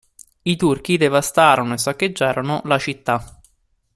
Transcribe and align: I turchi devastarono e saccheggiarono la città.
I 0.41 0.55
turchi 0.55 0.97
devastarono 0.97 1.75
e 1.75 1.77
saccheggiarono 1.77 2.61
la 2.65 2.79
città. 2.79 3.39